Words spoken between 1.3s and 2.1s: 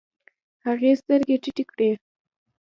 ټيټې کړې.